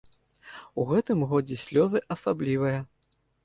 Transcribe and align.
У 0.83 0.85
гэтым 0.93 1.19
годзе 1.35 1.59
слёзы 1.67 2.05
асаблівыя. 2.19 2.79